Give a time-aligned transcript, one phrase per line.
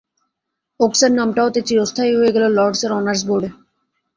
[0.79, 3.49] ওকসের নামটাও তাই চিরস্থায়ী হয়ে গেল লর্ডসের অনার্স বোর্ডে।